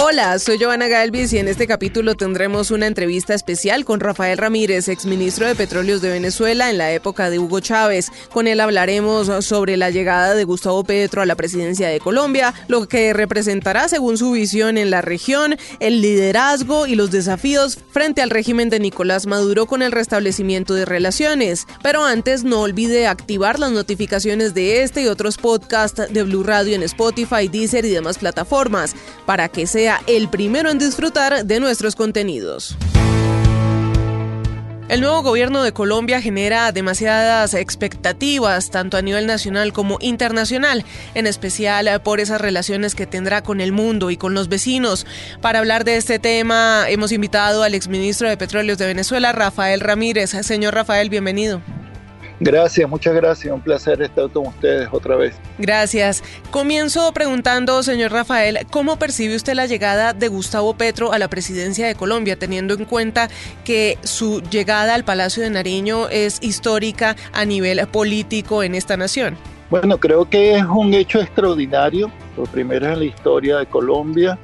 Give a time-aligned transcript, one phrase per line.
[0.00, 4.86] Hola, soy Joana Galvis y en este capítulo tendremos una entrevista especial con Rafael Ramírez,
[4.86, 8.12] exministro de Petróleos de Venezuela en la época de Hugo Chávez.
[8.32, 12.86] Con él hablaremos sobre la llegada de Gustavo Petro a la presidencia de Colombia, lo
[12.86, 18.30] que representará según su visión en la región, el liderazgo y los desafíos frente al
[18.30, 21.66] régimen de Nicolás Maduro con el restablecimiento de relaciones.
[21.82, 26.76] Pero antes no olvide activar las notificaciones de este y otros podcasts de Blue Radio
[26.76, 28.94] en Spotify, Deezer y demás plataformas
[29.26, 32.76] para que se el primero en disfrutar de nuestros contenidos.
[34.88, 40.82] El nuevo gobierno de Colombia genera demasiadas expectativas, tanto a nivel nacional como internacional,
[41.14, 45.06] en especial por esas relaciones que tendrá con el mundo y con los vecinos.
[45.42, 50.30] Para hablar de este tema, hemos invitado al exministro de Petróleos de Venezuela, Rafael Ramírez.
[50.30, 51.60] Señor Rafael, bienvenido.
[52.40, 53.52] Gracias, muchas gracias.
[53.52, 55.34] Un placer estar con ustedes otra vez.
[55.58, 56.22] Gracias.
[56.50, 61.86] Comienzo preguntando, señor Rafael, ¿cómo percibe usted la llegada de Gustavo Petro a la presidencia
[61.86, 63.28] de Colombia, teniendo en cuenta
[63.64, 69.36] que su llegada al Palacio de Nariño es histórica a nivel político en esta nación?
[69.70, 72.10] Bueno, creo que es un hecho extraordinario.
[72.36, 74.38] Por primera vez en la historia de Colombia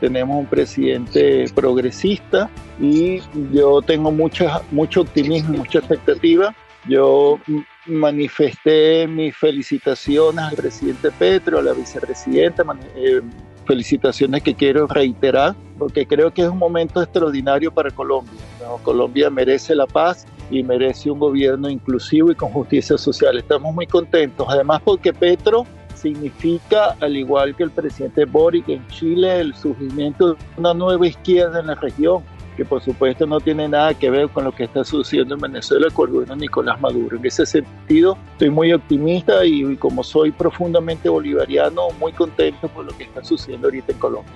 [0.00, 2.48] tenemos un presidente progresista
[2.80, 3.20] y
[3.52, 6.54] yo tengo mucha, mucho optimismo, mucha expectativa
[6.88, 7.38] yo
[7.86, 12.64] manifesté mis felicitaciones al presidente Petro, a la vicepresidenta,
[12.96, 13.20] eh,
[13.66, 18.40] felicitaciones que quiero reiterar, porque creo que es un momento extraordinario para Colombia.
[18.82, 23.38] Colombia merece la paz y merece un gobierno inclusivo y con justicia social.
[23.38, 29.40] Estamos muy contentos, además porque Petro significa, al igual que el presidente Boric en Chile,
[29.40, 32.24] el surgimiento de una nueva izquierda en la región
[32.60, 35.88] que por supuesto no tiene nada que ver con lo que está sucediendo en Venezuela
[35.94, 37.16] con el gobierno Nicolás Maduro.
[37.16, 42.94] En ese sentido, estoy muy optimista y, como soy profundamente bolivariano, muy contento por lo
[42.98, 44.32] que está sucediendo ahorita en Colombia.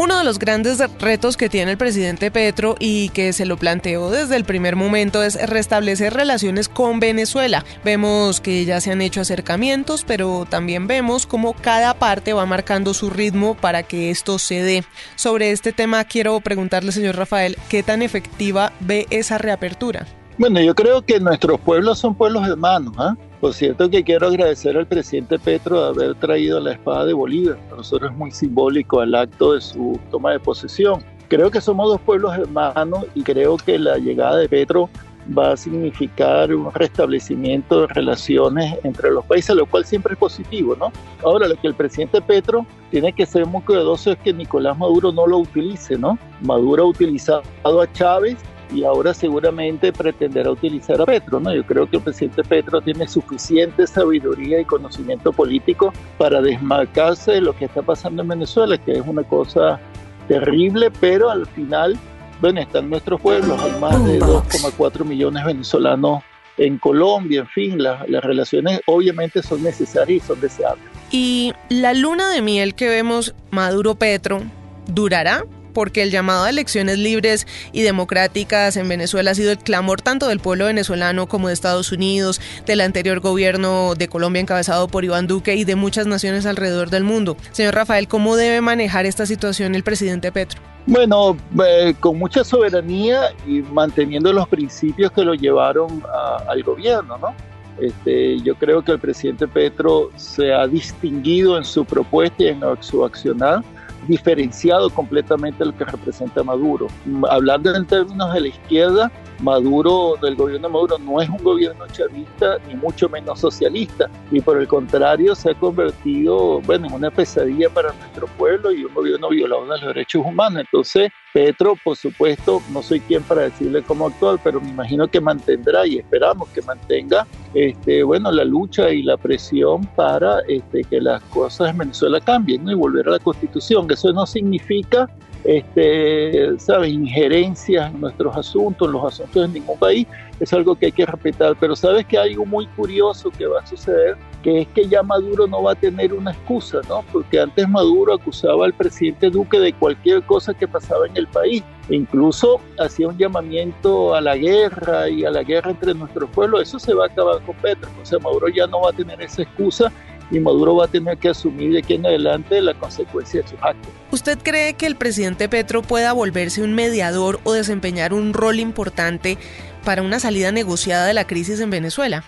[0.00, 4.10] Uno de los grandes retos que tiene el presidente Petro y que se lo planteó
[4.10, 7.64] desde el primer momento es restablecer relaciones con Venezuela.
[7.84, 12.94] Vemos que ya se han hecho acercamientos, pero también vemos cómo cada parte va marcando
[12.94, 14.84] su ritmo para que esto se dé.
[15.16, 20.06] Sobre este tema quiero preguntarle, señor Rafael, ¿qué tan efectiva ve esa reapertura?
[20.38, 22.94] Bueno, yo creo que nuestros pueblos son pueblos hermanos.
[22.98, 23.16] ¿ah?
[23.40, 27.56] Por cierto que quiero agradecer al presidente Petro de haber traído la espada de Bolívar.
[27.66, 31.04] Para nosotros es muy simbólico el acto de su toma de posesión.
[31.28, 34.90] Creo que somos dos pueblos hermanos y creo que la llegada de Petro
[35.36, 40.74] va a significar un restablecimiento de relaciones entre los países, lo cual siempre es positivo,
[40.74, 40.90] ¿no?
[41.22, 45.12] Ahora, lo que el presidente Petro tiene que ser muy cuidadoso es que Nicolás Maduro
[45.12, 46.18] no lo utilice, ¿no?
[46.40, 47.42] Maduro ha utilizado
[47.80, 48.36] a Chávez
[48.70, 51.40] y ahora seguramente pretenderá utilizar a Petro.
[51.40, 51.54] ¿no?
[51.54, 57.40] Yo creo que el presidente Petro tiene suficiente sabiduría y conocimiento político para desmarcarse de
[57.40, 59.80] lo que está pasando en Venezuela, que es una cosa
[60.28, 61.98] terrible, pero al final,
[62.40, 66.22] bueno, están nuestros pueblos, hay más de 2,4 millones de venezolanos
[66.58, 70.84] en Colombia, en fin, las relaciones obviamente son necesarias y son deseables.
[71.10, 74.42] ¿Y la luna de miel que vemos Maduro-Petro
[74.86, 75.44] durará?
[75.78, 80.26] Porque el llamado a elecciones libres y democráticas en Venezuela ha sido el clamor tanto
[80.26, 85.28] del pueblo venezolano como de Estados Unidos, del anterior gobierno de Colombia encabezado por Iván
[85.28, 87.36] Duque y de muchas naciones alrededor del mundo.
[87.52, 90.60] Señor Rafael, ¿cómo debe manejar esta situación el presidente Petro?
[90.86, 96.02] Bueno, eh, con mucha soberanía y manteniendo los principios que lo llevaron
[96.48, 97.36] al gobierno, ¿no?
[97.80, 102.62] Este, yo creo que el presidente Petro se ha distinguido en su propuesta y en
[102.80, 103.62] su accionar
[104.08, 106.88] diferenciado completamente de lo que representa Maduro.
[107.30, 111.86] Hablando en términos de la izquierda, Maduro, del gobierno de Maduro, no es un gobierno
[111.92, 117.10] chavista ni mucho menos socialista y por el contrario se ha convertido, bueno, en una
[117.10, 120.64] pesadilla para nuestro pueblo y un gobierno violador de los derechos humanos.
[120.64, 125.20] Entonces, Petro, por supuesto, no soy quien para decirle cómo actuar, pero me imagino que
[125.20, 131.00] mantendrá y esperamos que mantenga, este, bueno, la lucha y la presión para este, que
[131.00, 133.86] las cosas en Venezuela cambien y volver a la Constitución.
[133.90, 135.08] Eso no significa
[135.44, 136.90] este, ¿sabes?
[136.90, 140.06] injerencias en nuestros asuntos, en los asuntos de ningún país,
[140.40, 141.56] es algo que hay que respetar.
[141.58, 145.02] Pero sabes que hay algo muy curioso que va a suceder, que es que ya
[145.02, 147.04] Maduro no va a tener una excusa, ¿no?
[147.12, 151.62] Porque antes Maduro acusaba al presidente Duque de cualquier cosa que pasaba en el país.
[151.88, 156.62] E incluso hacía un llamamiento a la guerra y a la guerra entre nuestros pueblos.
[156.62, 157.90] Eso se va a acabar con Petro.
[158.00, 159.92] O sea, Maduro ya no va a tener esa excusa
[160.30, 163.58] y Maduro va a tener que asumir de aquí en adelante la consecuencia de sus
[163.62, 163.92] actos.
[164.10, 169.38] ¿Usted cree que el presidente Petro pueda volverse un mediador o desempeñar un rol importante
[169.84, 172.24] para una salida negociada de la crisis en Venezuela?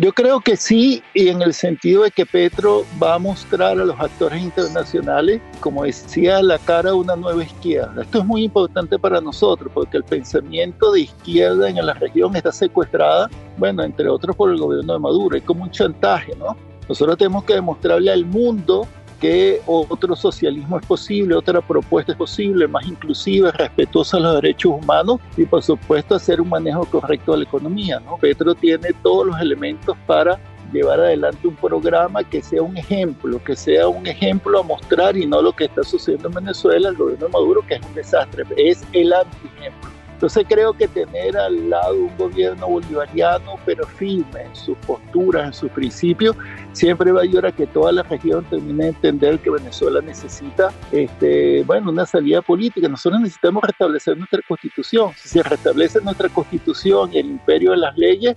[0.00, 3.84] Yo creo que sí, y en el sentido de que Petro va a mostrar a
[3.84, 8.02] los actores internacionales, como decía, la cara de una nueva izquierda.
[8.02, 12.52] Esto es muy importante para nosotros, porque el pensamiento de izquierda en la región está
[12.52, 15.36] secuestrada, bueno, entre otros por el gobierno de Maduro.
[15.36, 16.56] Es como un chantaje, ¿no?
[16.88, 18.86] Nosotros tenemos que demostrarle al mundo
[19.20, 24.72] que otro socialismo es posible, otra propuesta es posible, más inclusiva, respetuosa a los derechos
[24.80, 28.00] humanos y por supuesto hacer un manejo correcto de la economía.
[28.00, 28.16] ¿no?
[28.16, 30.38] Petro tiene todos los elementos para
[30.72, 35.26] llevar adelante un programa que sea un ejemplo, que sea un ejemplo a mostrar y
[35.26, 38.44] no lo que está sucediendo en Venezuela, el gobierno de Maduro, que es un desastre,
[38.56, 39.97] es el anti-ejemplo.
[40.18, 45.52] Entonces creo que tener al lado un gobierno bolivariano, pero firme en sus posturas, en
[45.52, 46.34] sus principios,
[46.72, 50.72] siempre va a ayudar a que toda la región termine de entender que Venezuela necesita,
[50.90, 52.88] este, bueno, una salida política.
[52.88, 55.12] Nosotros necesitamos restablecer nuestra constitución.
[55.14, 58.36] Si se restablece nuestra constitución y el imperio de las leyes,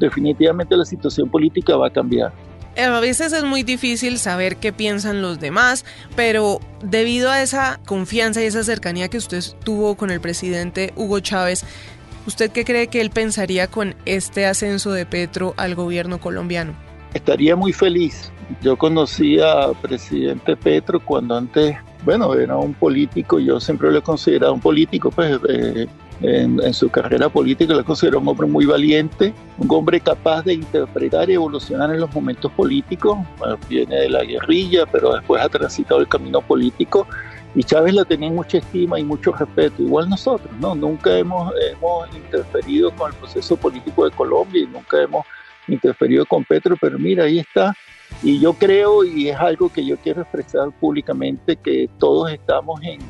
[0.00, 2.32] definitivamente la situación política va a cambiar.
[2.76, 5.84] Eh, a veces es muy difícil saber qué piensan los demás,
[6.14, 11.20] pero debido a esa confianza y esa cercanía que usted tuvo con el presidente Hugo
[11.20, 11.64] Chávez,
[12.26, 16.74] ¿usted qué cree que él pensaría con este ascenso de Petro al gobierno colombiano?
[17.12, 18.30] Estaría muy feliz.
[18.62, 24.02] Yo conocí al presidente Petro cuando antes, bueno, era un político, yo siempre lo he
[24.02, 25.88] considerado un político, pues eh,
[26.22, 31.30] en, su carrera política, lo considero un hombre muy valiente, un hombre capaz de interpretar
[31.30, 33.18] y evolucionar en los momentos políticos.
[33.68, 37.06] viene de la guerrilla, pero después ha transitado el camino político.
[37.54, 40.74] Y Chávez la tenía mucha estima y mucho respeto, igual nosotros, ¿no?
[40.74, 45.26] Nunca hemos, hemos interferido con el proceso político de Colombia y nunca hemos
[45.66, 47.74] interferido con Petro, pero mira, ahí está.
[48.22, 53.00] Y yo creo, y es algo que yo quiero expresar públicamente, que todos estamos en,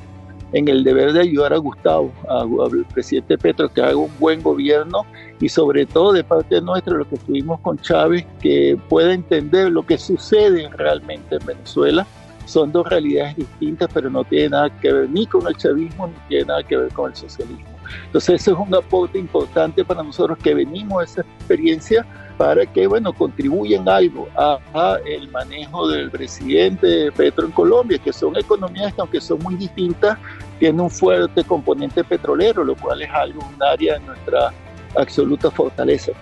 [0.53, 5.07] en el deber de ayudar a Gustavo, al presidente Petro, que haga un buen gobierno
[5.41, 9.85] y sobre todo de parte nuestra, lo que estuvimos con Chávez, que pueda entender lo
[9.85, 12.07] que sucede realmente en Venezuela.
[12.47, 16.15] Son dos realidades distintas, pero no tiene nada que ver ni con el chavismo ni
[16.29, 17.71] tiene nada que ver con el socialismo.
[18.07, 22.07] Entonces, ese es un aporte importante para nosotros que venimos de esa experiencia
[22.41, 28.35] para que, bueno, contribuyan algo a, el manejo del presidente Petro en Colombia, que son
[28.35, 30.17] economías que aunque son muy distintas,
[30.59, 34.55] tienen un fuerte componente petrolero, lo cual es algo, un área de nuestra
[34.97, 36.13] absoluta fortaleza.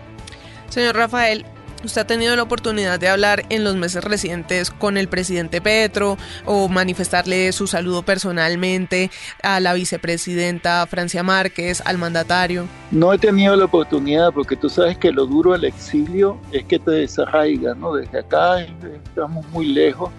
[0.69, 1.47] Señor Rafael,
[1.85, 6.19] ¿Usted ha tenido la oportunidad de hablar en los meses recientes con el presidente Petro
[6.45, 9.13] o manifestarle su saludo personalmente
[9.45, 12.67] a la vicepresidenta Francia Márquez, al mandatario?
[12.91, 16.81] No he tenido la oportunidad porque tú sabes que lo duro del exilio es que
[16.81, 17.95] te desarraiga, ¿no?
[17.95, 20.11] Desde acá estamos muy lejos,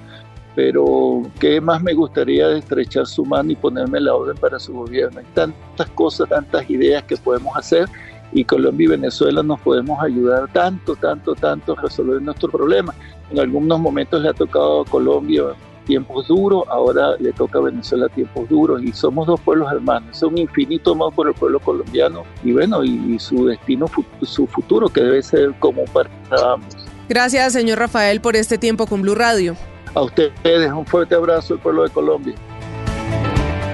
[0.56, 5.20] pero ¿qué más me gustaría estrechar su mano y ponerme la orden para su gobierno?
[5.20, 7.90] Hay tantas cosas, tantas ideas que podemos hacer
[8.32, 12.96] y Colombia y Venezuela nos podemos ayudar tanto, tanto, tanto a resolver nuestros problemas.
[13.32, 15.44] En algunos momentos le ha tocado a Colombia
[15.86, 20.16] tiempos duros, ahora le toca a Venezuela tiempos duros y somos dos pueblos hermanos.
[20.16, 23.88] Es un infinito más por el pueblo colombiano y bueno, y, su destino,
[24.22, 26.10] su futuro que debe ser como para
[26.54, 26.76] ambos.
[27.10, 29.56] Gracias, señor Rafael, por este tiempo con Blue Radio.
[29.96, 32.36] A ustedes un fuerte abrazo al pueblo de Colombia.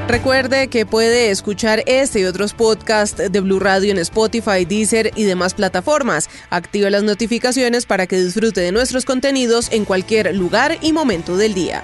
[0.07, 5.23] Recuerde que puede escuchar este y otros podcasts de Blue Radio en Spotify, Deezer y
[5.23, 6.29] demás plataformas.
[6.51, 11.55] Active las notificaciones para que disfrute de nuestros contenidos en cualquier lugar y momento del
[11.55, 11.83] día.